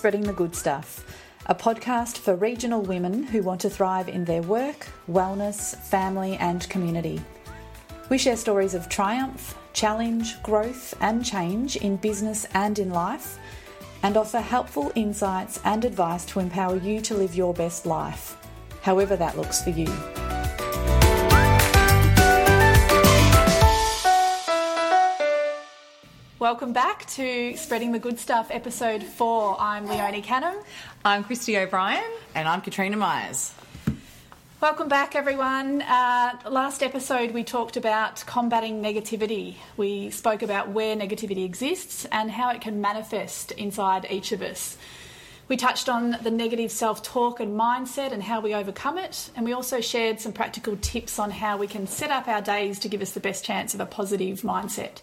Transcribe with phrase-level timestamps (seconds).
[0.00, 1.04] Spreading the Good Stuff,
[1.44, 6.66] a podcast for regional women who want to thrive in their work, wellness, family, and
[6.70, 7.20] community.
[8.08, 13.38] We share stories of triumph, challenge, growth, and change in business and in life,
[14.02, 18.38] and offer helpful insights and advice to empower you to live your best life,
[18.80, 19.84] however that looks for you.
[26.40, 29.60] Welcome back to Spreading the Good Stuff, episode four.
[29.60, 30.54] I'm Leonie Canham.
[31.04, 32.02] I'm Christy O'Brien.
[32.34, 33.52] And I'm Katrina Myers.
[34.58, 35.82] Welcome back, everyone.
[35.82, 39.56] Uh, last episode, we talked about combating negativity.
[39.76, 44.78] We spoke about where negativity exists and how it can manifest inside each of us.
[45.46, 49.28] We touched on the negative self talk and mindset and how we overcome it.
[49.36, 52.78] And we also shared some practical tips on how we can set up our days
[52.78, 55.02] to give us the best chance of a positive mindset.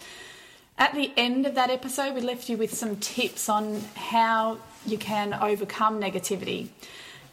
[0.80, 5.00] At the end of that episode, we left you with some tips on how you
[5.00, 6.68] can overcome negativity.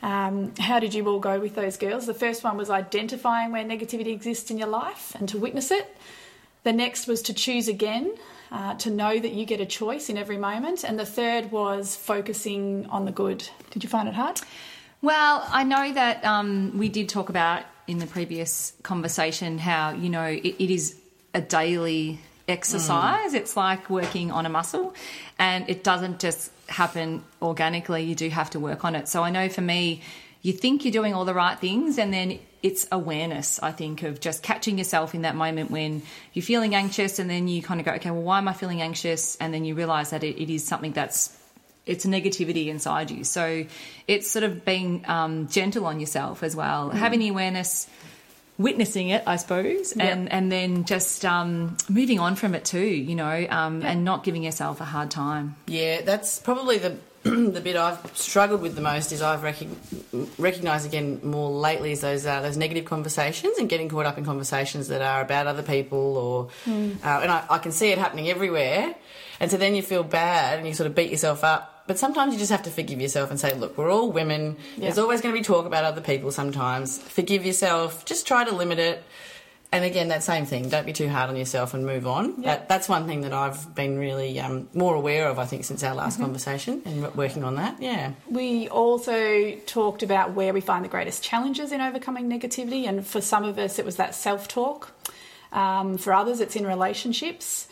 [0.03, 2.06] Um, how did you all go with those girls?
[2.06, 5.95] The first one was identifying where negativity exists in your life and to witness it.
[6.62, 8.14] The next was to choose again,
[8.51, 10.83] uh, to know that you get a choice in every moment.
[10.83, 13.47] And the third was focusing on the good.
[13.70, 14.41] Did you find it hard?
[15.03, 20.08] Well, I know that um, we did talk about in the previous conversation how, you
[20.08, 20.97] know, it, it is
[21.34, 23.33] a daily exercise.
[23.33, 23.37] Mm.
[23.37, 24.95] It's like working on a muscle,
[25.39, 28.03] and it doesn't just happen organically.
[28.03, 29.09] You do have to work on it.
[29.09, 30.03] So I know for me,
[30.42, 34.20] you think you're doing all the right things, and then it's awareness, I think, of
[34.20, 37.86] just catching yourself in that moment when you're feeling anxious, and then you kind of
[37.86, 39.36] go, okay, well, why am I feeling anxious?
[39.36, 41.39] And then you realize that it, it is something that's
[41.86, 43.25] it's negativity inside you.
[43.25, 43.67] So
[44.08, 46.95] it's sort of being um, gentle on yourself as well, mm.
[46.95, 47.86] having the awareness
[48.58, 53.14] witnessing it, I suppose, and and then just um, moving on from it too, you
[53.14, 55.56] know, um, and not giving yourself a hard time.
[55.67, 59.67] Yeah, that's probably the the bit I've struggled with the most is I've rec-
[60.39, 64.24] recognised again more lately is those uh, those negative conversations and getting caught up in
[64.24, 67.02] conversations that are about other people or mm.
[67.02, 68.95] uh, and I, I can see it happening everywhere,
[69.40, 72.33] and so then you feel bad and you sort of beat yourself up but sometimes
[72.33, 74.56] you just have to forgive yourself and say, look, we're all women.
[74.77, 74.84] Yeah.
[74.84, 76.98] There's always going to be talk about other people sometimes.
[76.98, 78.05] Forgive yourself.
[78.05, 79.02] Just try to limit it.
[79.74, 80.68] And again, that same thing.
[80.68, 82.40] Don't be too hard on yourself and move on.
[82.40, 82.55] Yeah.
[82.55, 85.83] That, that's one thing that I've been really um, more aware of, I think, since
[85.83, 86.27] our last mm-hmm.
[86.27, 87.83] conversation and working on that.
[87.83, 88.12] Yeah.
[88.30, 92.89] We also talked about where we find the greatest challenges in overcoming negativity.
[92.89, 94.92] And for some of us, it was that self talk.
[95.52, 97.67] Um, for others, it's in relationships.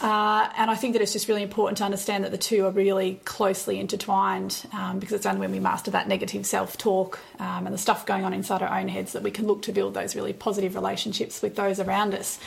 [0.00, 2.70] Uh, and I think that it's just really important to understand that the two are
[2.70, 7.66] really closely intertwined um, because it's only when we master that negative self talk um,
[7.66, 9.94] and the stuff going on inside our own heads that we can look to build
[9.94, 12.38] those really positive relationships with those around us.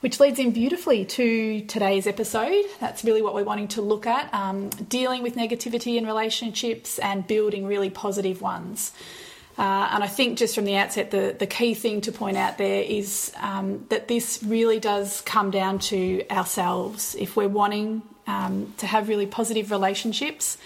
[0.00, 2.64] Which leads in beautifully to today's episode.
[2.80, 7.26] That's really what we're wanting to look at um, dealing with negativity in relationships and
[7.26, 8.92] building really positive ones.
[9.58, 12.56] Uh, and I think just from the outset, the, the key thing to point out
[12.56, 17.14] there is um, that this really does come down to ourselves.
[17.18, 20.56] If we're wanting um, to have really positive relationships,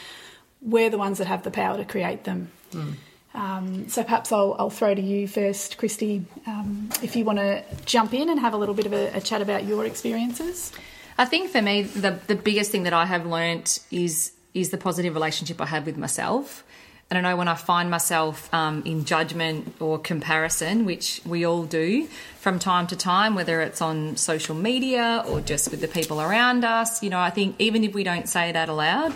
[0.62, 2.50] we're the ones that have the power to create them.
[2.73, 2.94] Mm.
[3.34, 7.65] Um, so perhaps I'll, I'll, throw to you first, Christy, um, if you want to
[7.84, 10.71] jump in and have a little bit of a, a, chat about your experiences.
[11.19, 14.78] I think for me, the, the biggest thing that I have learnt is is the
[14.78, 16.65] positive relationship I have with myself.
[17.11, 21.65] And I know when I find myself um, in judgment or comparison, which we all
[21.65, 22.09] do
[22.41, 26.65] from time to time, whether it's on social media or just with the people around
[26.65, 29.15] us, you know, I think even if we don't say that aloud,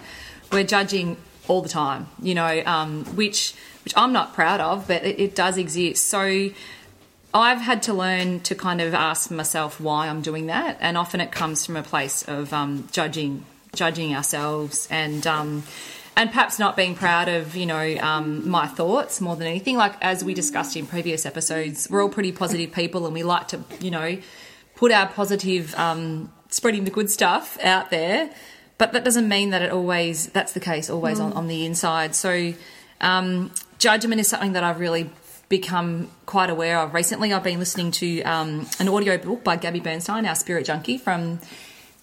[0.53, 1.17] we're judging
[1.49, 3.55] all the time, you know, um, which
[3.85, 6.07] which I'm not proud of, but it, it does exist.
[6.09, 6.51] So
[7.33, 11.21] I've had to learn to kind of ask myself why I'm doing that, and often
[11.21, 13.45] it comes from a place of um, judging
[13.75, 15.63] judging ourselves and um,
[16.19, 19.77] and perhaps not being proud of you know um, my thoughts more than anything.
[19.77, 23.49] Like as we discussed in previous episodes we're all pretty positive people and we like
[23.49, 24.19] to you know
[24.75, 28.31] put our positive um, spreading the good stuff out there.
[28.79, 31.27] But that doesn't mean that it always that's the case always mm.
[31.27, 32.17] on, on the inside.
[32.17, 32.53] So
[33.01, 35.09] um, judgment is something that i've really
[35.49, 37.33] become quite aware of recently.
[37.33, 41.39] I've been listening to um, an audio book by gabby bernstein our spirit junkie from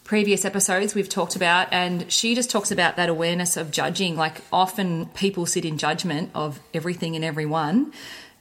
[0.06, 4.16] previous episodes we've talked about and she just talks about that awareness of judging.
[4.16, 7.92] Like often people sit in judgment of everything and everyone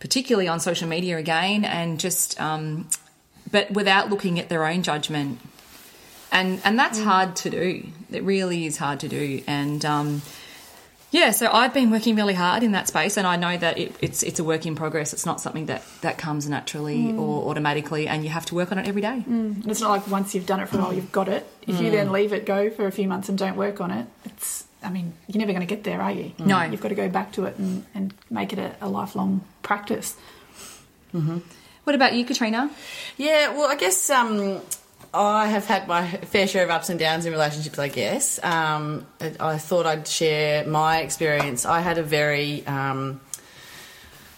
[0.05, 2.87] particularly on social media again and just um,
[3.51, 5.41] but without looking at their own judgment.
[6.31, 7.05] And and that's mm.
[7.05, 7.87] hard to do.
[8.13, 9.43] It really is hard to do.
[9.47, 10.21] And um,
[11.15, 13.95] yeah, so I've been working really hard in that space, and I know that it,
[14.01, 15.13] it's it's a work in progress.
[15.13, 17.21] It's not something that that comes naturally mm.
[17.21, 19.23] or automatically, and you have to work on it every day.
[19.29, 19.65] Mm.
[19.69, 21.47] It's not like once you've done it for a while, you've got it.
[21.69, 21.85] If mm.
[21.85, 24.65] you then leave it go for a few months and don't work on it, it's
[24.83, 26.33] I mean, you're never going to get there, are you?
[26.41, 26.61] No.
[26.63, 30.17] You've got to go back to it and, and make it a, a lifelong practice.
[31.85, 32.71] What about you, Katrina?
[33.17, 34.61] Yeah, well, I guess um,
[35.15, 38.43] I have had my fair share of ups and downs in relationships, I guess.
[38.43, 41.65] Um, I thought I'd share my experience.
[41.65, 42.67] I had a very.
[42.67, 43.21] Um,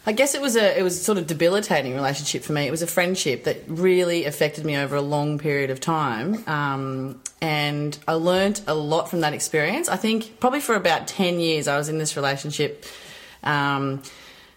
[0.08, 2.66] I guess it was a it was sort of debilitating relationship for me.
[2.66, 7.20] It was a friendship that really affected me over a long period of time, um,
[7.40, 9.88] and I learned a lot from that experience.
[9.88, 12.84] I think probably for about ten years I was in this relationship,
[13.42, 14.02] um,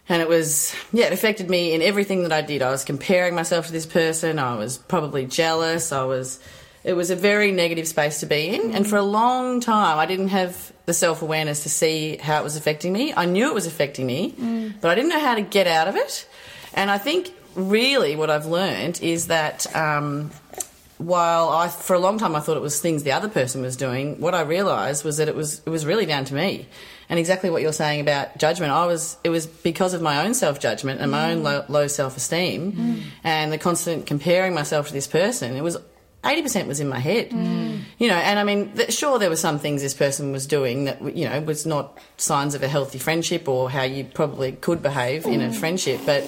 [0.09, 2.61] and it was yeah it affected me in everything that I did.
[2.61, 4.39] I was comparing myself to this person.
[4.39, 5.91] I was probably jealous.
[5.91, 6.39] I was.
[6.81, 10.05] It was a very negative space to be in, and for a long time I
[10.05, 13.13] didn't have the self awareness to see how it was affecting me.
[13.15, 15.95] I knew it was affecting me, but I didn't know how to get out of
[15.97, 16.27] it.
[16.73, 20.31] And I think really what I've learned is that um,
[20.99, 23.77] while I, for a long time, I thought it was things the other person was
[23.77, 24.19] doing.
[24.19, 26.67] What I realised was that it was it was really down to me,
[27.07, 28.73] and exactly what you're saying about judgment.
[28.73, 31.43] I was it was because of my own self judgment and my own mm.
[31.43, 33.01] low, low self esteem, mm.
[33.23, 35.55] and the constant comparing myself to this person.
[35.55, 35.77] It was.
[36.21, 37.79] 80% was in my head, mm.
[37.97, 40.83] you know, and I mean, th- sure, there were some things this person was doing
[40.83, 44.83] that, you know, was not signs of a healthy friendship or how you probably could
[44.83, 46.25] behave in a friendship, but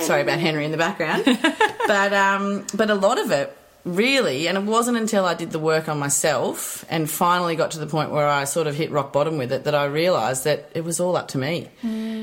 [0.00, 1.24] sorry about Henry in the background.
[1.86, 5.58] but, um, but a lot of it really, and it wasn't until I did the
[5.58, 9.12] work on myself and finally got to the point where I sort of hit rock
[9.12, 11.68] bottom with it that I realised that it was all up to me.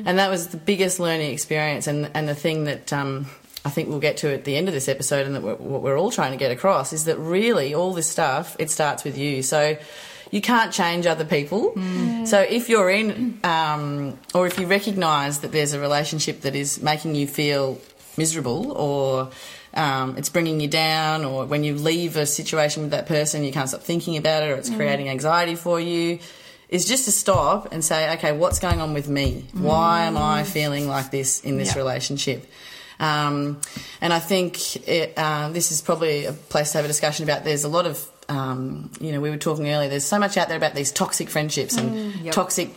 [0.07, 3.27] And that was the biggest learning experience and, and the thing that um,
[3.65, 5.81] I think we'll get to at the end of this episode and that we're, what
[5.81, 9.17] we're all trying to get across is that really all this stuff, it starts with
[9.17, 9.44] you.
[9.44, 9.77] So
[10.31, 11.73] you can't change other people.
[12.25, 16.81] So if you're in, um, or if you recognise that there's a relationship that is
[16.81, 17.79] making you feel
[18.15, 19.31] miserable or
[19.79, 23.51] um, it's bringing you down, or when you leave a situation with that person, you
[23.51, 26.19] can't stop thinking about it, or it's creating anxiety for you,
[26.67, 29.45] is just to stop and say, okay, what's going on with me?
[29.53, 31.81] Why am I feeling like this in this Yeah.
[31.83, 32.39] relationship?
[32.99, 33.61] Um,
[34.01, 37.43] and I think it, uh, this is probably a place to have a discussion about.
[37.45, 39.89] There's a lot of, um, you know, we were talking earlier.
[39.89, 42.33] There's so much out there about these toxic friendships and Yep.
[42.35, 42.69] toxic,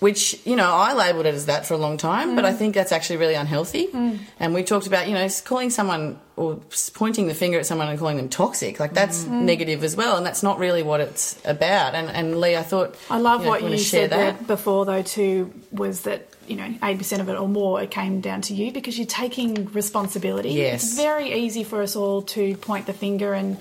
[0.00, 2.56] which you know I labelled it as that for a long time, but I mm.
[2.56, 3.86] think that's actually really unhealthy.
[3.86, 4.18] Mm.
[4.38, 6.58] And we talked about, you know, calling someone or
[6.94, 9.42] pointing the finger at someone and calling them toxic, like that's mm.
[9.42, 11.94] negative as well, and that's not really what it's about.
[11.94, 15.02] And and Lee, I thought I love you know, what you said there before, though,
[15.02, 18.72] too, was that, you know, 80% of it or more, it came down to you
[18.72, 20.50] because you're taking responsibility.
[20.50, 20.82] Yes.
[20.82, 23.58] It's very easy for us all to point the finger and,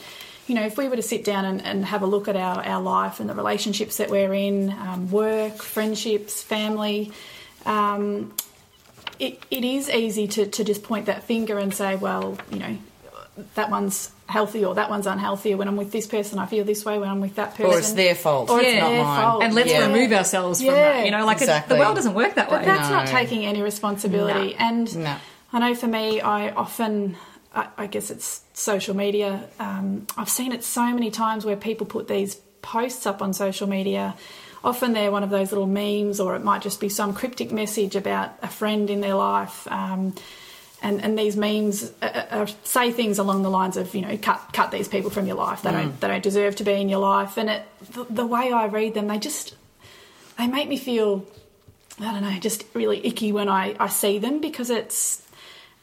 [0.50, 2.64] you know, if we were to sit down and, and have a look at our,
[2.66, 7.12] our life and the relationships that we're in, um, work, friendships, family,
[7.66, 8.34] um,
[9.20, 12.78] it, it is easy to, to just point that finger and say, well, you know,
[13.56, 15.56] that one's healthy or that one's unhealthy.
[15.56, 16.98] When I'm with this person, I feel this way.
[17.00, 19.22] When I'm with that person, or it's their fault, Or it's it's not their mine.
[19.22, 19.44] fault.
[19.44, 19.88] And let's Yeah.
[19.88, 21.06] remove ourselves from that.
[21.06, 21.76] You know, like it, Exactly.
[21.78, 22.66] the world doesn't work that But way.
[22.66, 24.56] that's not taking any responsibility.
[24.60, 24.66] No.
[24.66, 25.16] And No.
[25.54, 27.16] I know for me, I often,
[27.54, 29.44] I, I guess it's social media.
[29.60, 33.68] Um, I've seen it so many times where people put these posts up on social
[33.68, 34.16] media.
[34.64, 37.96] Often they're one of those little memes, or it might just be some cryptic message
[37.96, 39.68] about a friend in their life.
[39.72, 40.14] Um,
[40.82, 44.42] and, and these memes uh, uh, say things along the lines of, you know, cut
[44.54, 45.62] cut these people from your life.
[45.62, 47.38] They don't they don't deserve to be in your life.
[47.38, 49.56] And it, the, the way I read them, they just
[50.38, 51.26] they make me feel
[52.00, 55.22] I don't know, just really icky when I, I see them because it's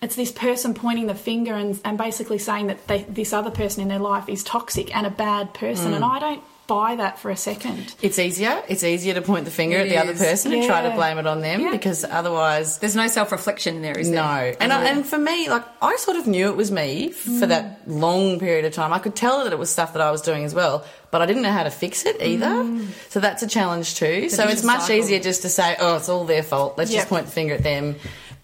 [0.02, 3.82] it's this person pointing the finger and, and basically saying that they, this other person
[3.82, 6.10] in their life is toxic and a bad person, and mm.
[6.10, 7.94] I don't buy that for a second.
[8.02, 8.62] It's easier.
[8.68, 10.18] It's easier to point the finger It at the other is.
[10.18, 11.70] person and try to blame it on them Yeah.
[11.70, 14.16] because otherwise, There's no self reflection there, is there?
[14.16, 14.56] no.
[14.60, 17.48] And I, and for me, like I sort of knew it was me for mm.
[17.48, 18.92] that long period of time.
[18.92, 21.26] I could tell that it was stuff that I was doing as well, but I
[21.26, 22.46] didn't know how to fix it either.
[22.46, 22.88] Mm.
[23.10, 24.28] So that's a challenge too.
[24.28, 24.96] so it's much cycle.
[24.96, 26.76] easier just to say, "Oh, it's all their fault.
[26.76, 26.98] Let's Yep.
[26.98, 27.96] just point the finger at them."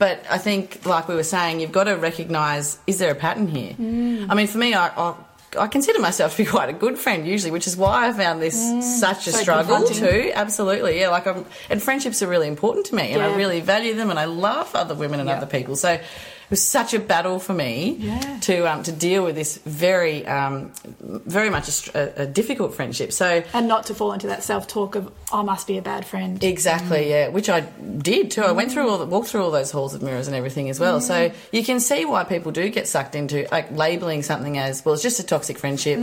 [0.03, 3.47] But I think, like we were saying, you've got to recognise: is there a pattern
[3.47, 3.75] here?
[3.75, 4.27] Mm.
[4.29, 4.89] I mean, for me, I.
[4.89, 5.15] I
[5.59, 8.41] I consider myself to be quite a good friend usually, which is why I found
[8.41, 8.83] this mm.
[8.83, 10.33] such a So struggle too.
[10.35, 11.11] Absolutely, yeah.
[11.11, 14.19] Like, I'm, and friendships are really important to me, and I really value them, and
[14.19, 15.37] I love other women and Yeah.
[15.37, 15.77] other people.
[15.77, 16.01] So
[16.53, 18.39] was such a battle for me Yeah.
[18.43, 23.11] to um, to deal with this very um, very much a, a, difficult friendship.
[23.13, 26.05] So And not to fall into that self talk of, I must be a bad
[26.05, 26.45] friend.
[26.45, 27.11] exactly, mm.
[27.11, 28.43] yeah, which I did too.
[28.43, 28.75] I went mm.
[28.75, 31.01] through all the, walked through all those halls of mirrors and everything as well.
[31.01, 31.35] So mm.
[31.53, 34.93] you can see why people do get sucked into like labeling something as well.
[34.93, 35.99] It's just a toxic friendship.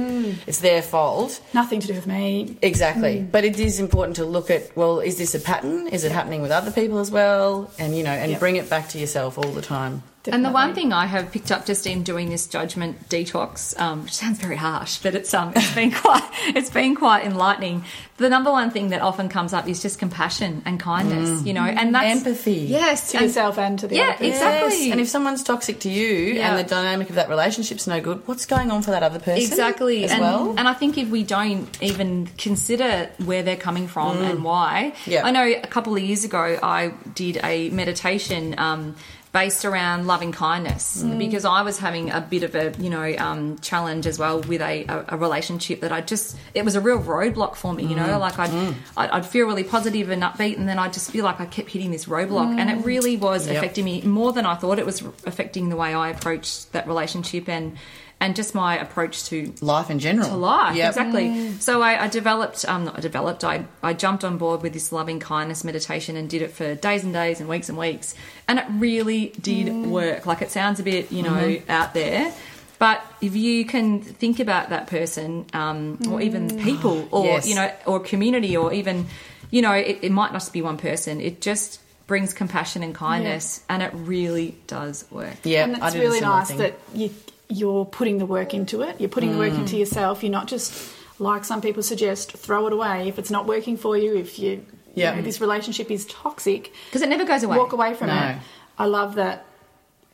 [0.48, 1.40] It's their fault.
[1.54, 2.58] Nothing to do with me.
[2.64, 3.22] Exactly.
[3.22, 5.88] But it is important to look at well, is this a pattern?
[5.90, 7.70] Is it happening with other people as well?
[7.78, 8.40] And you know, and Yep.
[8.40, 10.02] bring it back to yourself all the time.
[10.32, 14.04] And the one thing I have picked up just in doing this judgment detox, um,
[14.04, 16.24] which sounds very harsh, but it's um, it's been quite
[16.56, 17.84] it's been quite enlightening.
[18.18, 21.64] The number one thing that often comes up is just compassion and kindness, you know,
[21.64, 22.52] and that's Empathy.
[22.68, 24.26] Yes, to and- yourself and to the Yeah, other person.
[24.28, 24.78] exactly.
[24.84, 26.50] Yes, And if someone's toxic to you Yeah.
[26.50, 29.50] and the dynamic of that relationship's no good, what's going on for that other person?
[29.50, 30.04] Exactly.
[30.04, 30.54] As and, well.
[30.58, 35.26] and I think if we don't even consider where they're coming from and why, Yeah.
[35.26, 38.98] I know a couple of years ago I did a meditation um,
[39.32, 41.04] based around loving kindness.
[41.04, 41.20] Mm.
[41.20, 44.62] Because I was having a bit of a you know um, challenge as well with
[44.62, 47.86] a, a, a relationship that I just it was a real roadblock for me.
[47.86, 48.20] You know, mm.
[48.20, 48.76] like I'd, mm.
[48.98, 51.70] I'd I'd feel really positive and upbeat, and then I'd just feel like I kept
[51.70, 53.58] hitting this roadblock, and it really was Yep.
[53.58, 57.48] affecting me more than I thought it was affecting the way I approached that relationship.
[57.50, 57.78] And
[58.22, 60.28] and just my approach to Life in general.
[60.30, 60.76] to life.
[60.76, 60.90] Yep.
[60.90, 61.54] Exactly.
[61.60, 65.20] So I, I developed, um, not developed, I, I jumped on board with this loving
[65.22, 68.16] kindness meditation and did it for days and days and weeks and weeks.
[68.48, 70.26] And it really did work.
[70.26, 72.34] Like it sounds a bit, you know, out there.
[72.78, 77.48] But if you can think about that person, um, or even people, or Yes.
[77.48, 79.08] you know, or community, or even,
[79.52, 81.20] you know, it, it might not just be one person.
[81.20, 85.36] It just brings compassion and kindness, and it really does work.
[85.44, 86.58] Yeah, and I it's really nice thing.
[86.60, 87.12] that you
[87.50, 89.00] you're putting the work into it.
[89.02, 89.80] You're putting the work into mm.
[89.80, 90.24] yourself.
[90.24, 93.98] You're not just like some people suggest, throw it away if it's not working for
[93.98, 94.16] you.
[94.16, 94.66] If you, you
[94.96, 95.16] Yeah.
[95.16, 97.58] know, this relationship is toxic, Because it never goes away.
[97.58, 98.16] walk away from No.
[98.16, 98.38] it.
[98.78, 99.46] I love that.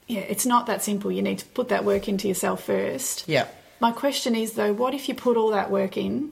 [0.07, 1.11] Yeah, it's not that simple.
[1.11, 3.25] You need to put that work into yourself first.
[3.27, 3.47] Yeah.
[3.79, 6.31] My question is though, what if you put all that work in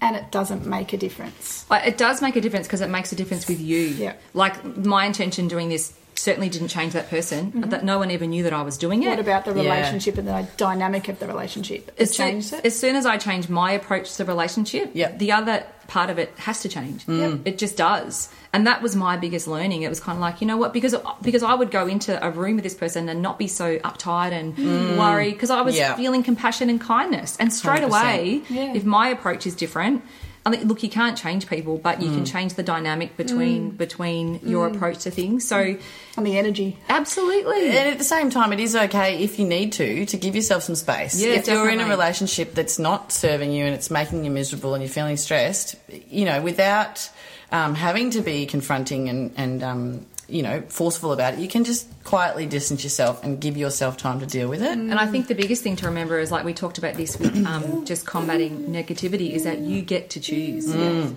[0.00, 1.66] and it doesn't make a difference?
[1.70, 3.80] It does make a difference because it makes a difference with you.
[3.80, 4.14] Yeah.
[4.32, 7.46] Like my intention doing this certainly didn't change that person.
[7.52, 7.70] Mm-hmm.
[7.70, 9.08] That no one ever knew that I was doing it.
[9.08, 9.62] What about the Yeah.
[9.74, 11.88] relationship and the dynamic of the relationship?
[11.96, 12.64] It as soon, changed it.
[12.66, 15.18] as soon as I change my approach to the relationship, Yep.
[15.18, 17.06] the other part of it has to change.
[17.06, 17.40] Mm.
[17.44, 18.28] It just does.
[18.52, 19.82] And that was my biggest learning.
[19.82, 20.72] It was kind of like, you know what?
[20.72, 23.78] Because because I would go into a room with this person and not be so
[23.78, 24.98] uptight and mm.
[24.98, 25.94] worried because I was Yeah.
[25.96, 27.36] feeling compassion and kindness.
[27.40, 27.88] And straight 100%.
[27.88, 28.74] away, Yeah.
[28.74, 30.02] if my approach is different,
[30.46, 34.40] I think look, you can't change people, but you can change the dynamic between between
[34.42, 35.46] your approach to things.
[35.46, 35.76] So
[36.16, 36.78] and the energy.
[36.88, 37.68] absolutely.
[37.68, 40.62] And at the same time, it is okay if you need to to give yourself
[40.62, 41.20] some space.
[41.20, 44.74] Yeah, if you're in a relationship that's not serving you and it's making you miserable
[44.74, 45.74] and you're feeling stressed,
[46.08, 47.10] you know, without
[47.52, 51.64] um, having to be confronting and and um, you know forceful about it, you can
[51.64, 54.70] just quietly distance yourself and give yourself time to deal with it.
[54.72, 57.46] And I think the biggest thing to remember is like we talked about this with
[57.46, 60.74] um, just combating negativity is that you get to choose.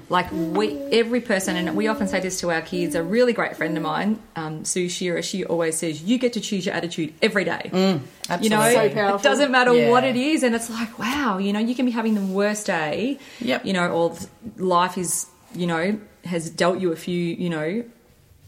[0.09, 2.95] Like we, every person, and we often say this to our kids.
[2.95, 6.41] A really great friend of mine, um, Sue Shearer, she always says, "You get to
[6.41, 8.73] choose your attitude every day." You know, Absolutely.
[8.73, 9.19] So powerful.
[9.19, 9.89] it doesn't matter Yeah.
[9.89, 12.67] what it is, and it's like, wow, you know, you can be having the worst
[12.67, 13.19] day.
[13.41, 13.65] Yep.
[13.65, 14.15] You know, or
[14.57, 17.83] life is, you know, has dealt you a few, you know.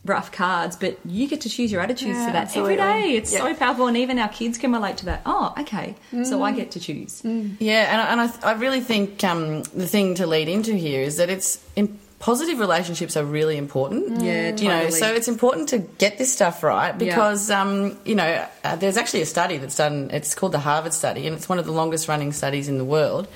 [0.06, 2.78] Rough cards, but you get to choose your attitudes Yeah, to that absolutely.
[2.80, 3.16] every day.
[3.18, 3.40] It's Yeah.
[3.40, 5.24] so powerful, and even our kids can relate to that.
[5.26, 7.22] Oh, okay, so I get to choose.
[7.24, 11.02] Yeah, and, I- and I, I really think um, the thing to lead into here
[11.02, 14.22] is that it's in, positive relationships are really important.
[14.22, 14.64] Yeah, totally.
[14.64, 18.76] you know, so it's important to get this stuff right because um, you know uh,
[18.76, 20.12] there's actually a study that's done.
[20.14, 22.86] It's called the Harvard study, and it's one of the longest running studies in the
[22.86, 23.28] world.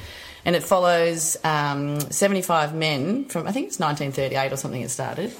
[0.46, 4.81] And it follows um, 75 men from I think it's 1938 or something.
[4.81, 5.34] It started,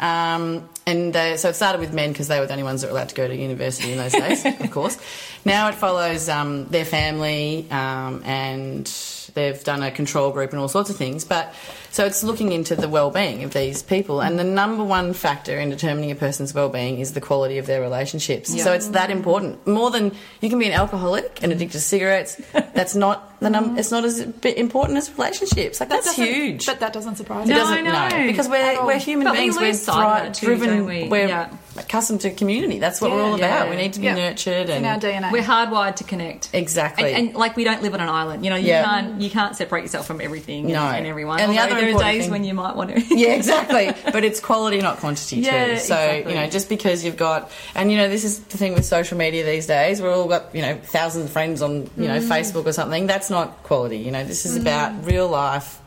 [0.00, 2.88] um, and uh, so it started with men because they were the only ones that
[2.88, 4.98] were allowed to go to university in those days, of course.
[5.44, 8.86] Now it follows um, their family um, and
[9.34, 11.24] they've done a control group and all sorts of things.
[11.24, 11.54] But
[11.90, 15.70] so it's looking into the well-being of these people, and the number one factor in
[15.70, 18.54] determining a person's well-being is the quality of their relationships.
[18.54, 18.64] Yeah.
[18.64, 19.66] So it's that important.
[19.66, 22.40] More than you can be an alcoholic and addicted to cigarettes.
[22.74, 25.80] That's not the num- It's not as important as relationships.
[25.80, 26.66] Like That that's huge.
[26.66, 27.54] But that doesn't surprise It me.
[27.58, 28.26] No, doesn't I know.
[28.26, 29.56] because we're we're human But we beings.
[29.56, 30.68] lose We're thri- too, driven.
[30.78, 31.08] don't we?
[31.08, 31.50] We're Yeah.
[31.76, 32.78] accustomed to community.
[32.80, 33.66] That's what we're all about.
[33.66, 33.70] Yeah.
[33.70, 34.14] We need to be Yeah.
[34.16, 35.30] nurtured in and our DNA.
[35.30, 36.50] We're hardwired to connect.
[36.52, 37.12] exactly.
[37.14, 38.82] And, and like we don't live on an island, you know, you Yeah.
[38.84, 40.82] can't you can't separate yourself from everything No.
[40.82, 41.38] and, and everyone.
[41.40, 43.00] And the other there are days thing- when you might want to.
[43.16, 43.92] yeah, exactly.
[44.12, 45.42] But it's quality, not quantity, too.
[45.42, 46.32] Yeah, so exactly.
[46.32, 49.16] you know, just because you've got, and you know, this is the thing with social
[49.18, 50.00] media these days.
[50.02, 52.28] We're all got you know thousands of friends on you know Mm.
[52.28, 53.06] Facebook or something.
[53.06, 53.98] That's not quality.
[53.98, 55.77] You know, this is about real life,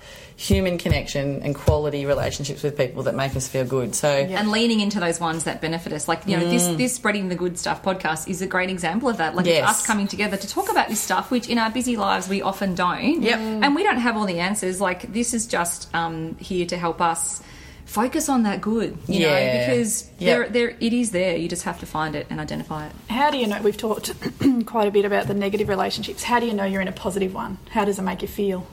[0.42, 3.94] human connection and quality relationships with people that make us feel good.
[3.94, 6.08] So and leaning into those ones that benefit us.
[6.08, 6.78] Like, you know, this Mm.
[6.78, 9.36] this spreading the good stuff podcast is a great example of that.
[9.36, 9.60] Like Yes.
[9.70, 12.42] it's us coming together to talk about this stuff, which in our busy lives we
[12.42, 13.22] often don't.
[13.22, 13.38] Yep.
[13.40, 14.82] And we don't have all the answers.
[14.82, 17.42] Like this is just um, here to help us
[17.86, 19.30] focus on that good, you Yeah.
[19.30, 20.38] know, because Yep.
[20.38, 21.36] there there it is there.
[21.38, 22.94] You just have to find it and identify it.
[23.10, 23.60] How do you know?
[23.62, 24.12] We've talked
[24.66, 26.24] quite a bit about the negative relationships.
[26.24, 27.58] How do you know you're in a positive one?
[27.70, 28.66] How does it make you feel?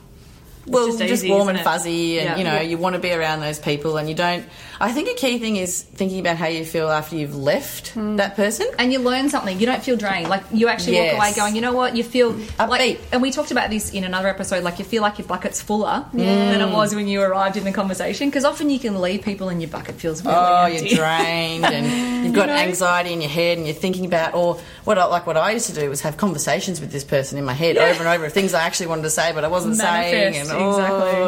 [0.69, 2.37] Well, just just, easy, warm and fuzzy, and Yeah.
[2.37, 2.61] you know, Yeah.
[2.61, 4.45] you want to be around those people, and you don't.
[4.81, 8.15] I think a key thing is thinking about how you feel after you've left Hmm.
[8.15, 8.65] that person.
[8.77, 9.59] and you learn something.
[9.59, 10.29] You don't feel drained.
[10.29, 11.13] Like you actually Yes.
[11.15, 11.97] walk away going, you know what?
[11.97, 14.63] You feel like, and we talked about this in another episode.
[14.63, 17.71] Like you feel like your bucket's fuller than it was when you arrived in the
[17.73, 18.29] conversation.
[18.29, 20.87] Because often you can leave people and your bucket feels really Oh, empty.
[20.89, 22.55] you're drained, and you've got know?
[22.55, 25.67] anxiety in your head, and you're thinking about, or what I, like what I used
[25.67, 28.33] to do was have conversations with this person in my head over and over of
[28.33, 30.69] things I actually wanted to say, but I wasn't saying, and oh,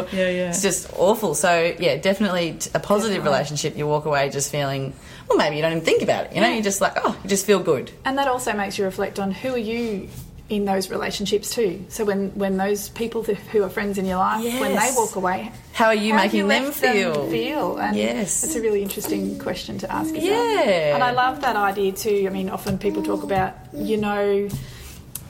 [0.02, 0.18] exactly.
[0.18, 0.48] Yeah, yeah.
[0.50, 1.34] it's just awful.
[1.34, 3.76] So yeah, definitely a positive relationship.
[3.76, 4.92] You walk away just feeling,
[5.28, 6.34] well, maybe you don't even think about it.
[6.34, 7.90] You know, you're just like, oh, you just feel good.
[8.04, 10.08] And that also makes you reflect on who are you
[10.48, 11.82] in those relationships too.
[11.88, 15.16] So when when those people th- who are friends in your life, when they walk
[15.16, 17.30] away, How are you how making you them feel?
[17.30, 17.78] feel?
[17.78, 18.44] And Yes.
[18.44, 20.24] it's a really interesting question to ask yourself.
[20.66, 20.94] Yeah.
[20.94, 22.24] And I love that idea too.
[22.26, 24.48] I mean, often people talk about, you know,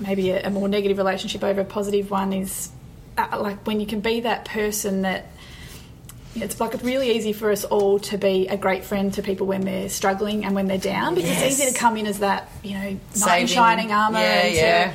[0.00, 2.70] maybe a, a more negative relationship over a positive one is
[3.18, 5.26] uh, like when you can be that person that
[6.34, 9.46] it's like it's really easy for us all to be a great friend to people
[9.46, 11.42] when they're struggling and when they're down because Yes.
[11.52, 14.54] it's easy to come in as that you know knight in shining armor yeah, and
[14.54, 14.94] yeah.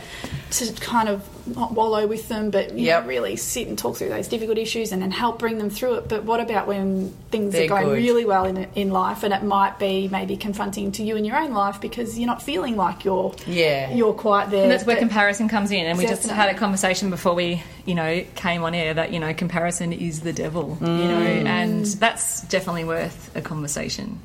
[0.52, 3.04] To, to kind of not wallow with them but you Yep.
[3.04, 5.96] know, really sit and talk through those difficult issues and then help bring them through
[5.96, 7.96] it but what about when things They're are going good.
[7.98, 11.38] really well in, in life and it might be maybe confronting to you in your
[11.38, 13.94] own life because you're not feeling like you're Yeah.
[13.94, 15.86] you're quite there And that's where But- comparison comes in.
[15.86, 19.20] And we just had a conversation before we, you know, came on air that, you
[19.20, 21.46] know, comparison is the devil, you know, mm.
[21.46, 24.20] and that's definitely worth a conversation.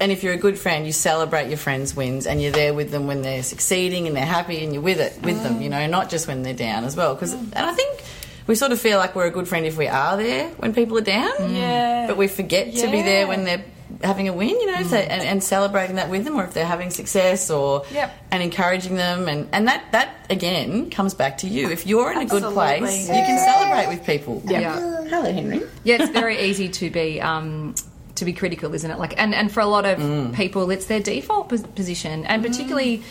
[0.00, 2.90] And if you're a good friend, you celebrate your friends' wins and you're there with
[2.90, 5.86] them when they're succeeding and they're happy and you're with it with them, you know,
[5.86, 7.14] not just when they're down as well.
[7.14, 8.02] Because and I think
[8.46, 10.98] we sort of feel like we're a good friend if we are there when people
[10.98, 12.06] are down, Yeah.
[12.06, 13.64] but we forget to be there when they're
[14.02, 16.66] having a win, you know, so, and, and celebrating that with them, or if they're
[16.66, 18.12] having success, or Yep.
[18.32, 21.70] and encouraging them, and and that that again comes back to you.
[21.70, 22.78] If you're in a good Absolutely.
[22.80, 24.42] place, you can celebrate with people.
[24.46, 24.74] Yeah.
[25.08, 25.62] Hello, Henry.
[25.84, 27.74] Yeah, it's very easy to be um,
[28.16, 28.98] to be critical, isn't it?
[28.98, 30.34] Like, and and for a lot of Mm.
[30.34, 33.02] people, it's their default pos- position, and particularly.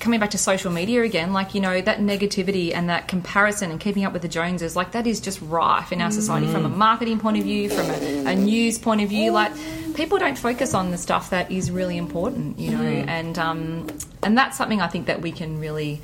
[0.00, 3.80] Coming back to social media again, like you know that negativity and that comparison and
[3.80, 6.68] keeping up with the Joneses, like that is just rife in our society from a
[6.68, 9.32] marketing point of view, from a, a news point of view.
[9.32, 9.52] Like
[9.94, 13.86] people don't focus on the stuff that is really important, you know, and um,
[14.22, 16.00] and that's something I think that we can really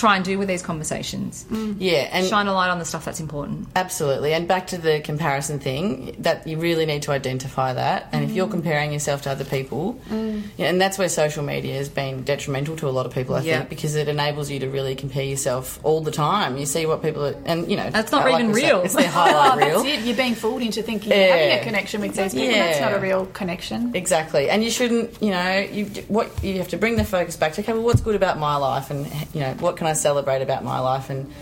[0.00, 1.44] try and do with these conversations.
[1.50, 1.76] Mm.
[1.78, 3.68] Yeah, and Shine a light on the stuff that's important.
[3.76, 4.32] Absolutely.
[4.32, 8.08] And back to the comparison thing, that you really need to identify that.
[8.12, 8.50] And if you're mm.
[8.52, 10.42] comparing yourself to other people, mm.
[10.56, 13.40] yeah, and that's where social media has been detrimental to a lot of people, I
[13.42, 13.58] Yeah.
[13.58, 16.56] think, because it enables you to really compare yourself all the time.
[16.56, 18.80] You see what people are, and you know, That's not like even said, real.
[18.80, 19.82] It's their Oh, highlight reel.
[19.82, 20.04] that's it.
[20.06, 21.36] You're being fooled into thinking you're Yeah.
[21.36, 22.48] having a connection with these people.
[22.54, 23.92] That's not a real connection.
[23.94, 25.20] Exactly, and you shouldn't.
[25.22, 27.60] You know, you what you have to bring the focus back to.
[27.60, 30.64] Okay, well, what's good about my life, and you know, what can I celebrate about
[30.64, 31.32] my life, and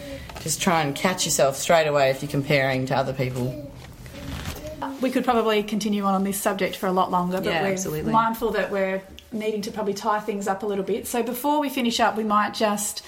[0.40, 3.70] just try and catch yourself straight away if you're comparing to other people.
[5.00, 7.72] We could probably continue on on this subject for a lot longer, but Yeah, we're
[7.72, 8.12] absolutely.
[8.12, 11.06] mindful that we're needing to probably tie things up a little bit.
[11.06, 13.02] So before we finish up, we might just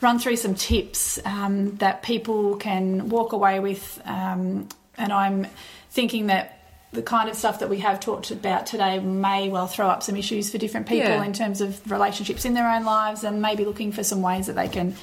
[0.00, 4.00] run through some tips um, that people can walk away with.
[4.04, 5.46] Um, and I'm
[5.90, 6.57] thinking that
[6.92, 10.16] the kind of stuff that we have talked about today may well throw up some
[10.16, 11.22] issues for different people Yeah.
[11.24, 14.54] in terms of relationships in their own lives and maybe looking for some ways that
[14.56, 14.96] they can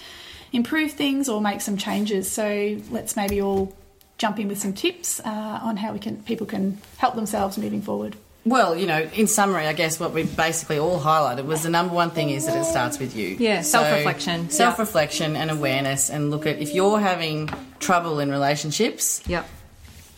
[0.51, 2.29] improve things or make some changes.
[2.31, 3.73] So let's maybe all
[4.17, 7.81] jump in with some tips uh, on how we can people can help themselves moving
[7.81, 8.15] forward.
[8.45, 11.95] Well, you know, in summary, I guess what we basically all highlighted was the number
[11.95, 13.35] one thing is that it starts with you.
[13.39, 14.51] Yeah, self-reflection.
[14.51, 19.47] Self reflection and awareness, and look at if you're having trouble in relationships, Yep.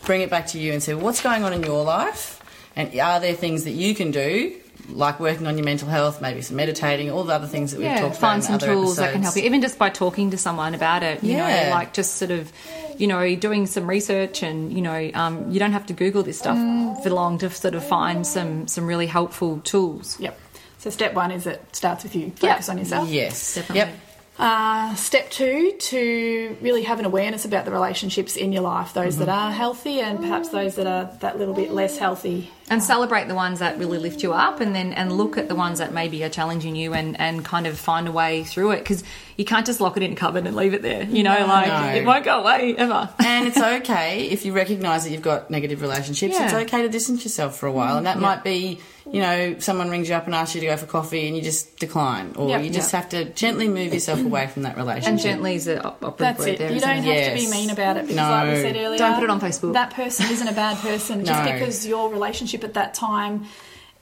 [0.08, 2.42] Bring it back to you and say, what's going on in your life?
[2.74, 4.56] And are there things that you can do,
[4.88, 7.86] like working on your mental health, maybe some meditating, all the other things that we've
[7.86, 9.90] Yeah, talked find about some in other tools that can help you, even just by
[9.90, 11.22] talking to someone about it.
[11.22, 11.64] You Yeah.
[11.68, 12.50] know, like just sort of,
[12.96, 16.38] you know, doing some research, and you know, um, you don't have to Google this
[16.38, 16.56] stuff
[17.02, 20.18] for long to sort of find some some really helpful tools.
[20.18, 20.40] Yep.
[20.78, 22.32] So step one is it starts with you.
[22.40, 22.52] Yeah.
[22.54, 23.08] Focus on yourself.
[23.10, 23.56] Yes.
[23.56, 23.78] Definitely.
[23.92, 24.00] Yep.
[24.38, 29.16] Uh, step two, to really have an awareness about the relationships in your life, those
[29.18, 32.48] that are healthy and perhaps those that are that little bit less healthy.
[32.70, 35.54] and celebrate the ones that really lift you up and then and look at the
[35.54, 38.78] ones that maybe are challenging you and and kind of find a way through it
[38.80, 39.02] because
[39.38, 41.66] you can't just lock it in a cupboard and leave it there you know like
[41.66, 41.88] No.
[41.98, 45.80] it won't go away ever and it's okay if you recognise that you've got negative
[45.80, 46.36] relationships.
[46.38, 48.80] It's okay to distance yourself for a while, and that might be,
[49.12, 51.42] you know, someone rings you up and asks you to go for coffee, and you
[51.42, 52.64] just decline, or Yep.
[52.64, 53.02] you just Yep.
[53.02, 55.08] have to gently move yourself away from that relationship.
[55.10, 56.58] and gently is a op- operative That's it.
[56.58, 57.24] there you don't it?
[57.30, 58.30] have to be mean about it because, No.
[58.30, 59.72] like we said earlier, Don't put it on Facebook.
[59.72, 63.46] That person isn't a bad person just because your relationship at that time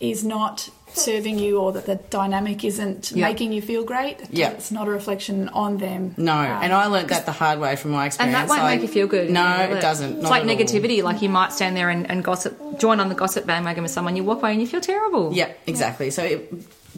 [0.00, 3.26] is not serving you or that the dynamic isn't Yeah.
[3.26, 4.50] making you feel great, Yeah.
[4.50, 6.14] it's not a reflection on them.
[6.16, 8.34] No, Um, and I learned that the hard way from my experience.
[8.34, 9.30] And that won't Like, make you feel good.
[9.30, 10.12] No, will it doesn't.
[10.14, 10.56] It's Not like at all.
[10.56, 11.02] negativity.
[11.02, 14.16] Like you might stand there and, and gossip, join on the gossip bandwagon with someone.
[14.16, 15.32] You walk away and you feel terrible.
[15.32, 16.10] Yeah, exactly.
[16.10, 16.52] So, it,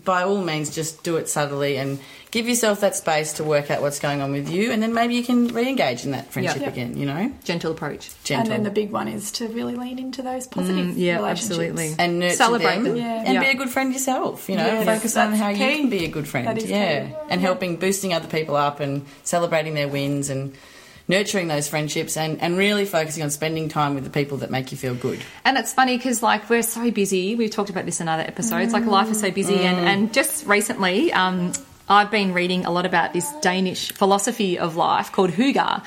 [0.04, 1.98] by all means, just do it subtly and
[2.30, 5.14] give yourself that space to work out what's going on with you, and then maybe
[5.14, 6.68] you can re-engage in that friendship Yeah.
[6.68, 6.96] again.
[6.98, 8.10] You know, Gentle approach.
[8.22, 11.16] gentle And then the big one is to really lean into those positive Mm, yeah,
[11.16, 11.50] relationships.
[11.50, 11.94] absolutely.
[11.98, 12.96] and nurture Celebrate them, them.
[12.96, 13.22] Yeah.
[13.24, 13.40] and Yeah.
[13.40, 14.48] be a good friend yourself.
[14.48, 16.46] You know, Yes, focus on that's how you can be a good friend.
[16.48, 17.12] That is yeah, key.
[17.30, 20.52] and helping boosting other people up and celebrating their wins and
[21.08, 24.70] nurturing those friendships and, and really focusing on spending time with the people that make
[24.70, 25.20] you feel good.
[25.44, 27.34] And it's funny because like we're so busy.
[27.34, 28.72] We've talked about this in other episodes.
[28.72, 31.12] Like life is so busy, and and just recently.
[31.12, 31.52] Um,
[31.88, 35.82] I've been reading a lot about this Danish philosophy of life called Hygge,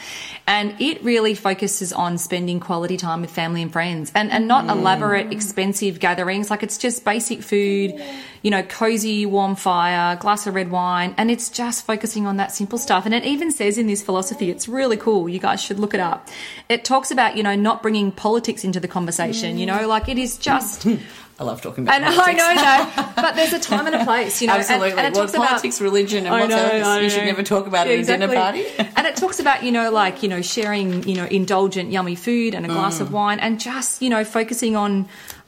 [0.47, 4.65] and it really focuses on spending quality time with family and friends, and and not
[4.65, 4.71] mm.
[4.71, 6.49] elaborate, expensive gatherings.
[6.49, 8.01] Like it's just basic food,
[8.41, 12.51] you know, cozy, warm fire, glass of red wine, and it's just focusing on that
[12.51, 13.05] simple stuff.
[13.05, 15.29] And it even says in this philosophy, it's really cool.
[15.29, 16.29] You guys should look it up.
[16.67, 19.59] It talks about you know not bringing politics into the conversation.
[19.59, 20.87] You know, like it is just.
[21.41, 22.37] I love talking about And I politics.
[22.37, 24.53] know that, but there's a time and a place, you know.
[24.53, 24.91] Absolutely.
[24.91, 26.85] And, it well, talks about politics, religion, and I what's else.
[26.85, 28.65] I You should never talk about Yeah, it at a dinner party.
[28.95, 32.53] and it talks about you know like you know sharing you know indulgent yummy food
[32.55, 33.01] and a glass Mm.
[33.01, 35.07] of wine and just you know focusing on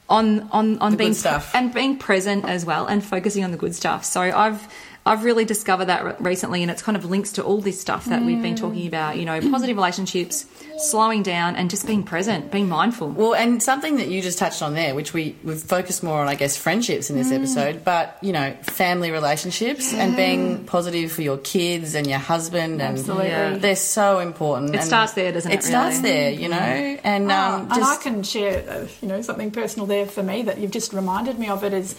[0.10, 1.54] on on on The being good stuff.
[1.56, 4.04] and being present as well and focusing on the good stuff.
[4.04, 4.68] So I've
[5.06, 8.24] I've really discovered that recently, and it's kind of links to all this stuff that
[8.24, 9.18] we've been talking about.
[9.18, 10.46] You know, positive relationships,
[10.78, 13.10] slowing down, and just being present, being mindful.
[13.10, 16.30] Well, and something that you just touched on there, which we, we've focused more on,
[16.30, 17.36] I guess, friendships in this Mm.
[17.40, 22.82] episode, but, you know, family relationships and being positive for your kids and your husband.
[22.82, 23.28] and Absolutely.
[23.28, 23.58] Yeah.
[23.58, 24.70] They're so important.
[24.70, 26.10] It and starts there, doesn't it, It starts really?
[26.10, 26.58] there, you know?
[27.04, 30.44] And, Oh, um, and I can share, uh, you know, something personal there for me
[30.44, 31.64] that you've just reminded me of.
[31.66, 31.96] It is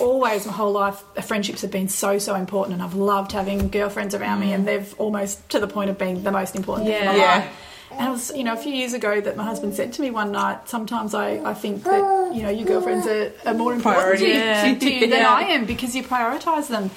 [0.00, 4.14] always my whole life, friendships have been so so important, and I've loved having girlfriends
[4.14, 7.06] around me, and they've almost to the point of being the most important thing in
[7.06, 7.18] my Mm.
[7.18, 7.34] Yeah.
[7.36, 7.48] life.
[7.96, 10.10] And it was, you know, a few years ago that my husband said to me
[10.10, 14.18] one night, sometimes I, I think that, you know, your girlfriends are, are more important
[14.18, 14.74] to you, Yeah.
[14.78, 15.30] to you than Yeah.
[15.32, 16.90] I am because you prioritise them.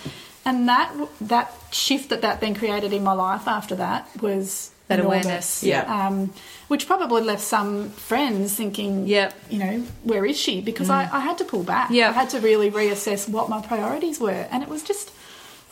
[0.43, 4.99] And that that shift that that then created in my life after that was That
[5.01, 5.63] awareness.
[5.63, 5.81] Yeah.
[6.07, 6.33] Um,
[6.69, 9.33] which probably left some friends thinking, Yep.
[9.49, 10.61] you know, where is she?
[10.61, 11.91] Because I, I had to pull back.
[11.91, 12.09] Yep.
[12.09, 14.47] I had to really reassess what my priorities were.
[14.51, 15.11] And it was just,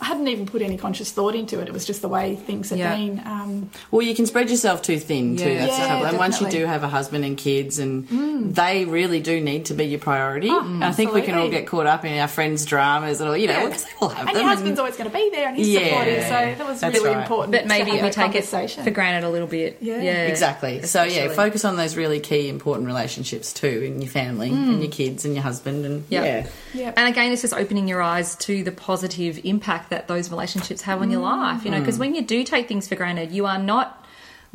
[0.01, 1.67] I hadn't even put any conscious thought into it.
[1.69, 2.95] It was just the way things had Yeah.
[2.95, 3.21] been.
[3.25, 5.49] Um, Well, you can spread yourself too thin too.
[5.49, 5.65] Yeah.
[5.65, 6.05] That's the trouble.
[6.05, 8.05] And once you do have a husband and kids, and
[8.53, 10.49] they really do need to be your priority.
[10.51, 13.37] Oh, I think we can all get caught up in our friends' dramas and all,
[13.37, 13.65] you know, Yeah.
[13.67, 14.43] because they all have and them.
[14.43, 15.79] your husband's always going to be there and he's Yeah.
[15.89, 16.23] supportive.
[16.23, 17.21] So that was That's really right.
[17.21, 17.51] important.
[17.53, 18.45] But to maybe have we that take it
[18.83, 19.77] for granted a little bit.
[19.79, 19.95] Yeah.
[20.25, 20.81] Exactly.
[20.83, 24.91] So yeah, focus on those really key, important relationships too, in your family and your
[24.91, 26.23] kids and your husband, and Yeah.
[26.23, 26.91] yeah, Yeah.
[26.97, 31.01] And again, it's just opening your eyes to the positive impact that those relationships have
[31.01, 31.37] on your mm.
[31.37, 31.65] life.
[31.65, 32.01] You know, because mm.
[32.01, 34.05] when you do take things for granted, you are not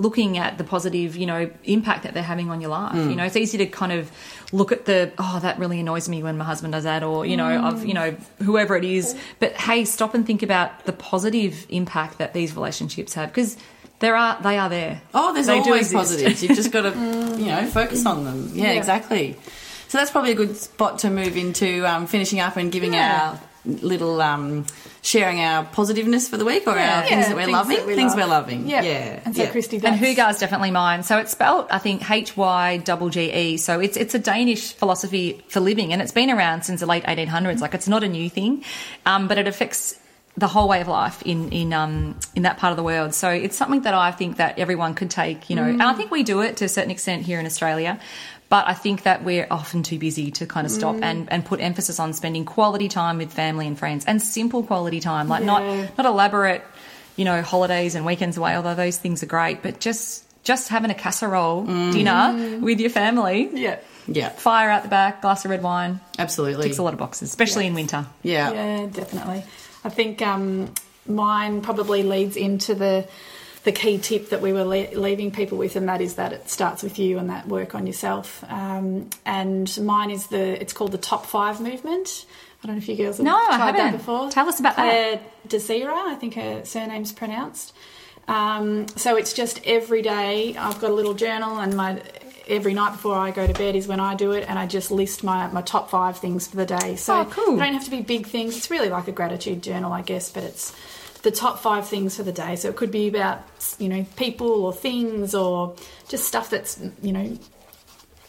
[0.01, 2.95] looking at the positive, you know, impact that they're having on your life.
[2.95, 3.16] You mm.
[3.16, 4.11] know, it's easy to kind of
[4.51, 7.37] look at the oh, that really annoys me when my husband does that, or you
[7.37, 9.14] know, of you know, whoever it is.
[9.38, 13.57] But hey, stop and think about the positive impact that these relationships have because.
[14.01, 15.03] There are, they are there.
[15.12, 16.43] Oh, there's They always positives.
[16.43, 16.99] You've just got to,
[17.38, 18.51] you know, focus on them.
[18.55, 18.79] Yeah, Yeah.
[18.79, 19.37] exactly.
[19.88, 23.33] So that's probably a good spot to move into um, finishing up and giving Yeah.
[23.33, 24.64] our little um,
[25.03, 27.94] sharing our positiveness for the week or our things that we're things loving, that we
[27.94, 28.18] things love.
[28.18, 28.68] we're loving.
[28.68, 28.83] Yeah.
[28.83, 29.20] yeah.
[29.25, 29.51] And so, yeah.
[29.51, 31.03] Christy, And that's, Hygge's definitely mine.
[31.03, 33.57] So it's spelled, I think, H Y double G E.
[33.57, 37.05] So it's it's a Danish philosophy for living, and it's been around since the late
[37.05, 37.61] 1800s.
[37.61, 38.64] Like it's not a new thing,
[39.07, 39.99] um, but it affects
[40.37, 43.14] the whole way of life in in um in that part of the world.
[43.14, 45.51] So it's something that I think that everyone could take.
[45.51, 48.01] You know, and I think we do it to a certain extent here in Australia.
[48.51, 51.61] But I think that we're often too busy to kind of stop and, and put
[51.61, 55.47] emphasis on spending quality time with family and friends and simple quality time, like Yeah.
[55.47, 56.63] not not elaborate
[57.17, 60.91] you know, holidays and weekends away, although those things are great, but just just having
[60.91, 63.77] a casserole dinner with your family, Yeah.
[64.09, 66.65] yeah, fire out the back, glass of red wine, absolutely.
[66.65, 68.07] ticks a lot of boxes, especially in winter.
[68.23, 68.51] Yeah.
[68.53, 69.45] Yeah, definitely.
[69.85, 70.73] I think um,
[71.07, 73.07] mine probably leads into the
[73.64, 76.49] the key tip that we were le- leaving people with, and that is that it
[76.49, 78.42] starts with you and that work on yourself.
[78.49, 82.25] Um, and mine is the it's called the top five movement.
[82.62, 83.99] I don't know if you girls have No, I tried that haven't.
[83.99, 84.31] before.
[84.31, 84.83] Tell us about that.
[84.90, 87.73] Claire Desira, I think her surname's pronounced.
[88.29, 90.57] Um, so it's just every day.
[90.57, 92.03] I've got a little journal, and my
[92.49, 94.90] every night before I go to bed is when I do it, and I just
[94.90, 96.96] list my, my top five things for the day.
[96.96, 97.57] So Oh, cool.
[97.57, 98.57] they don't have to be big things.
[98.57, 100.75] It's really like a gratitude journal, I guess, but it's
[101.23, 102.57] the top five things for the day.
[102.57, 103.43] So it could be about
[103.79, 105.75] you know people or things or
[106.09, 107.39] just stuff that's you know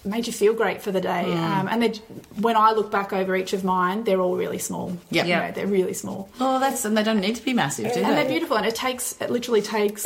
[0.03, 1.25] made you feel great for the day.
[1.27, 1.37] Mm.
[1.37, 2.01] Um, and they-
[2.39, 4.97] when I look back over each of mine, they're all really small.
[5.11, 5.25] Yep.
[5.25, 5.45] You Yeah.
[5.47, 6.27] know, they're really small.
[6.39, 8.03] Oh, that's and they don't need to be massive, do they?
[8.03, 10.05] And they're beautiful, and it takes it literally takes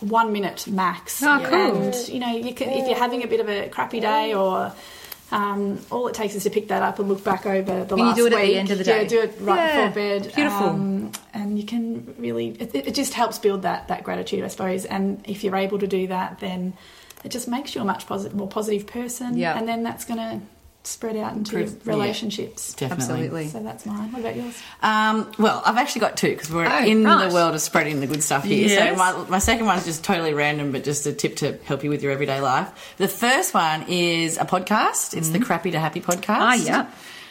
[0.00, 1.22] one minute max.
[1.22, 1.76] Oh, cool.
[1.82, 4.72] And you know, you can if you're having a bit of a crappy day or.
[5.30, 8.02] Um, all it takes is to pick that up and look back over the you
[8.02, 8.56] last do it at the week.
[8.56, 9.06] end of the Yeah, day.
[9.08, 10.32] do it right Yeah, before bed.
[10.34, 10.66] beautiful.
[10.68, 14.84] Um, and you can really, it, it just helps build that that gratitude, I suppose.
[14.86, 16.72] And if you're able to do that, then
[17.24, 19.36] it just makes you a much posi- more positive person.
[19.36, 19.58] Yeah.
[19.58, 20.40] And then that's going to
[20.84, 21.92] spread out into Improve- yeah.
[21.92, 22.72] relationships.
[22.74, 23.02] Definitely.
[23.04, 23.48] Absolutely.
[23.48, 24.10] So that's mine.
[24.12, 24.62] What about yours?
[24.82, 27.28] Um, well, I've actually got two because we're Oh, in right.
[27.28, 28.66] the world of spreading the good stuff here.
[28.68, 28.90] Yes.
[28.90, 31.90] So my, my second one's just totally random, but just a tip to help you
[31.90, 32.94] with your everyday life.
[32.96, 35.14] The first one is a podcast.
[35.16, 36.26] It's the Crappy to Happy podcast.
[36.28, 36.90] Ah, yeah.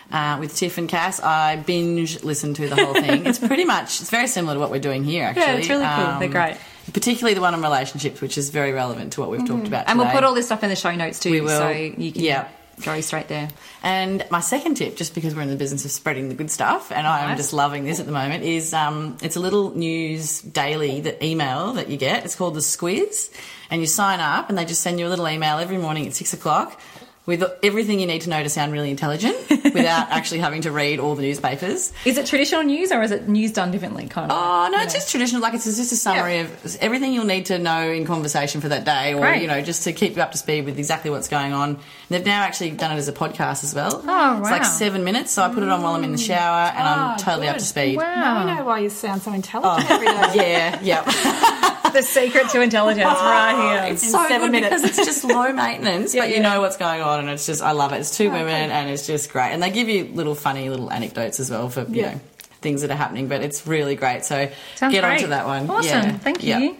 [0.09, 3.25] Uh, with Tiff and Cass, I binge listen to the whole thing.
[3.25, 5.25] it's pretty much it's very similar to what we're doing here.
[5.25, 6.19] Actually, Um, Yeah, it's really cool.
[6.19, 6.57] They're great.
[6.93, 9.89] Particularly the one on relationships, which is very relevant to what we've talked about.
[9.89, 11.49] And we'll put all this stuff in the show notes too, We will.
[11.59, 12.47] so you can Yeah.
[12.83, 13.49] Go straight there.
[13.83, 16.91] And my second tip, just because we're in the business of spreading the good stuff,
[16.91, 17.37] and I am Nice.
[17.37, 21.73] just loving this at the moment, is um, it's a little news daily that email
[21.73, 22.23] that you get.
[22.25, 23.31] It's called the Squiz,
[23.69, 26.13] and you sign up, and they just send you a little email every morning at
[26.13, 26.79] six o'clock
[27.27, 30.99] with everything you need to know to sound really intelligent without actually having to read
[30.99, 31.93] all the newspapers.
[32.05, 34.07] Is it traditional news or is it news done differently?
[34.07, 34.37] Kind of.
[34.37, 34.97] Oh no, it's know?
[34.99, 35.41] just traditional.
[35.41, 38.85] Like it's just a summary of everything you'll need to know in conversation for that
[38.85, 39.41] day, or Great.
[39.43, 41.69] you know, just to keep you up to speed with exactly what's going on.
[41.71, 44.01] And they've now actually done it as a podcast as well.
[44.03, 44.39] Oh, right.
[44.39, 46.87] It's like seven minutes, so I put it on while I'm in the shower, and
[46.87, 47.97] I'm Ah, totally up to speed.
[47.97, 50.13] Now we know why you sound so intelligent every day.
[50.47, 51.83] Yeah, yeah.
[51.97, 53.93] the secret to intelligence right here.
[53.93, 54.81] It's In so seven good minutes.
[54.81, 56.41] because it's just low maintenance, but you yeah.
[56.41, 57.97] know what's going on, and it's just I love it.
[57.97, 59.51] It's two women, and it's just great.
[59.51, 62.19] And they give you little funny little anecdotes as well for you know
[62.61, 64.25] things that are happening, but it's really great.
[64.25, 65.13] So Sounds get great.
[65.15, 65.69] onto that one.
[65.69, 65.89] Awesome.
[65.89, 66.17] Yeah.
[66.17, 66.49] Thank you.
[66.57, 66.73] Yeah.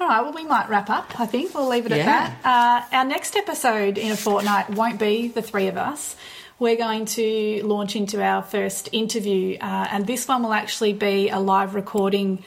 [0.00, 1.54] All right, well, we might wrap up, I think.
[1.54, 1.98] We'll leave it Yeah.
[1.98, 2.88] at that.
[2.92, 6.16] Uh, our next episode in a fortnight won't be the three of us.
[6.58, 11.28] We're going to launch into our first interview, uh, and this one will actually be
[11.28, 12.42] a live recording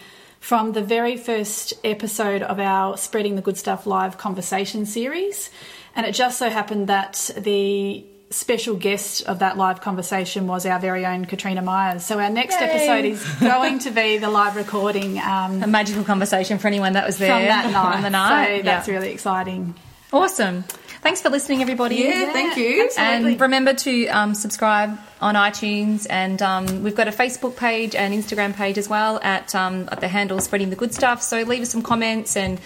[0.45, 5.49] from the very first episode of our Spreading the Good Stuff live conversation series.
[5.95, 10.79] And it just so happened that the special guest of that live conversation was our
[10.79, 12.05] very own Katrina Myers.
[12.05, 12.67] So our next Yay.
[12.67, 15.17] episode is going to be the live recording.
[15.17, 18.01] Um, A magical conversation for anyone that was there from that night.
[18.03, 18.57] the night.
[18.57, 19.73] So that's really exciting.
[20.13, 20.63] awesome.
[21.05, 21.97] Thanks for listening, everybody.
[21.97, 22.83] Yeah, thank you.
[22.83, 23.33] absolutely.
[23.33, 28.11] And remember to um, subscribe on iTunes, and um, we've got a Facebook page and
[28.11, 31.21] Instagram page as well at, um, at the handle Spreading the Good Stuff.
[31.21, 32.59] So leave us some comments, and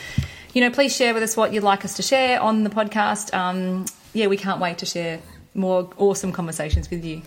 [0.53, 3.33] you know, please share with us what you'd like us to share on the podcast.
[3.33, 5.19] Um, yeah, we can't wait to share
[5.53, 7.21] more awesome conversations with you.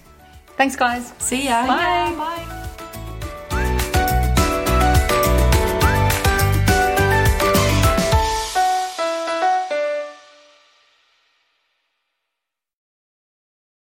[0.56, 1.12] Thanks, guys.
[1.18, 1.66] See ya.
[1.66, 2.14] Bye.
[2.16, 2.88] Bye.